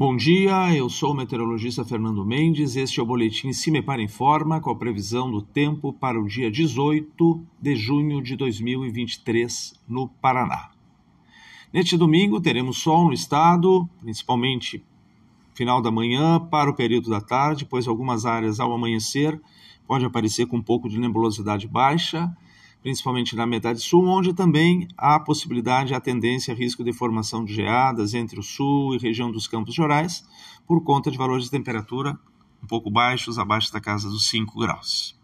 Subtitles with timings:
[0.00, 2.74] Bom dia, eu sou o meteorologista Fernando Mendes.
[2.74, 7.44] Este é o boletim Cimepar Informa com a previsão do tempo para o dia 18
[7.60, 10.70] de junho de 2023 no Paraná.
[11.70, 14.82] Neste domingo teremos sol no estado, principalmente
[15.52, 19.38] final da manhã para o período da tarde, pois algumas áreas ao amanhecer
[19.86, 22.34] pode aparecer com um pouco de nebulosidade baixa
[22.82, 28.14] principalmente na metade sul, onde também há possibilidade, a tendência risco de formação de geadas
[28.14, 30.24] entre o sul e região dos Campos Gerais,
[30.66, 32.18] por conta de valores de temperatura
[32.62, 35.18] um pouco baixos, abaixo da casa dos 5 graus.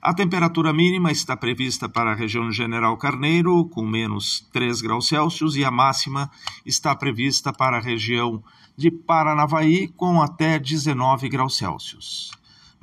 [0.00, 5.56] A temperatura mínima está prevista para a região General Carneiro, com menos 3 graus Celsius,
[5.56, 6.30] e a máxima
[6.64, 8.42] está prevista para a região
[8.76, 12.30] de Paranavaí, com até 19 graus Celsius.